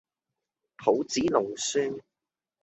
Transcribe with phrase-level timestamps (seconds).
[0.83, 1.99] 抱子弄孫